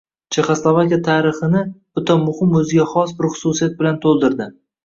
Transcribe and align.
Chexoslovakiya 0.35 0.97
tarixini 1.07 1.61
o‘ta 2.03 2.17
muhim 2.23 2.57
o‘ziga 2.63 2.89
xos 2.95 3.15
bir 3.21 3.33
xususiyat 3.37 3.81
bilan 3.83 4.05
to‘ldirdi: 4.09 4.53